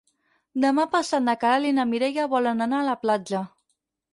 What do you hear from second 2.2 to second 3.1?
volen anar a la